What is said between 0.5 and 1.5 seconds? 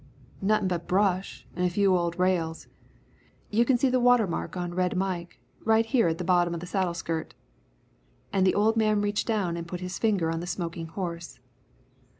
but brush